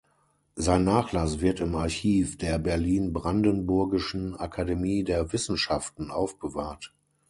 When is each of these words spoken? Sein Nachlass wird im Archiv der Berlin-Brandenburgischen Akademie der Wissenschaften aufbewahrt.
Sein 0.55 0.83
Nachlass 0.83 1.41
wird 1.41 1.59
im 1.59 1.75
Archiv 1.75 2.35
der 2.39 2.57
Berlin-Brandenburgischen 2.57 4.35
Akademie 4.35 5.03
der 5.03 5.31
Wissenschaften 5.31 6.09
aufbewahrt. 6.09 6.91